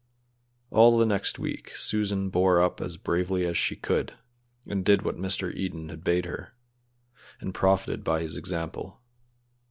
All 0.71 0.97
the 0.97 1.05
next 1.05 1.37
week 1.37 1.75
Susan 1.75 2.31
bore 2.31 2.59
up 2.59 2.81
as 2.81 2.97
bravely 2.97 3.45
as 3.45 3.55
she 3.55 3.75
could, 3.75 4.13
and 4.65 4.83
did 4.83 5.03
what 5.03 5.15
Mr. 5.17 5.53
Eden 5.53 5.89
had 5.89 6.03
bade 6.03 6.25
her, 6.25 6.55
and 7.39 7.53
profited 7.53 8.03
by 8.03 8.21
his 8.21 8.35
example. 8.35 8.99